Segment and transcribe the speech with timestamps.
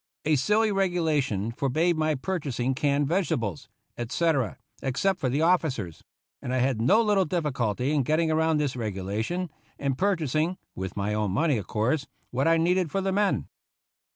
[0.25, 3.69] A silly regulation forbade my pur chasing canned vegetables,
[3.99, 6.01] etc., except for the of ficers;
[6.41, 11.13] and I had no little difficulty in getting round this regulation, and purchasing (with my
[11.13, 13.47] own money, of course) what I needed for the men.